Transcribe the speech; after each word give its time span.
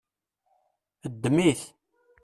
Ddem-it. 1.13 1.61